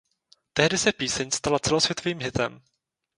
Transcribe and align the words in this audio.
Tehdy 0.53 0.77
se 0.77 0.91
píseň 0.91 1.31
stala 1.31 1.59
celosvětovým 1.59 2.19
hitem. 2.21 2.61